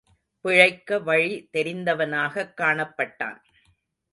பிழைக்க 0.41 0.99
வழி 0.99 1.49
தெரிந்தவனாகக் 1.53 2.53
காணப்பட்டான். 2.57 3.37